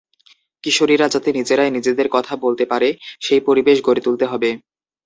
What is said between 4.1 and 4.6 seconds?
হবে।